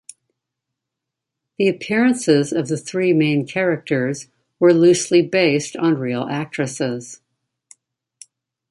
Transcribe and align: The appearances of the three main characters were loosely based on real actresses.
The 1.59 1.67
appearances 1.67 2.51
of 2.51 2.69
the 2.69 2.77
three 2.77 3.13
main 3.13 3.45
characters 3.45 4.29
were 4.59 4.73
loosely 4.73 5.21
based 5.21 5.75
on 5.77 5.99
real 5.99 6.23
actresses. 6.23 7.21